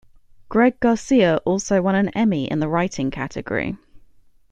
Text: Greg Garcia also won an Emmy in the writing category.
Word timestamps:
Greg 0.49 0.79
Garcia 0.79 1.37
also 1.45 1.79
won 1.79 1.93
an 1.93 2.09
Emmy 2.15 2.49
in 2.49 2.57
the 2.59 2.67
writing 2.67 3.11
category. 3.11 3.77